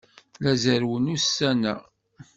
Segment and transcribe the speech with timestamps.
[0.43, 1.75] La zerrwen ussan-a.